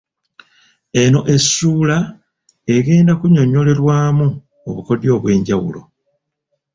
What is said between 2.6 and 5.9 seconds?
egenda kunnyonnyolerwamu obukodyo obw’enjawulo.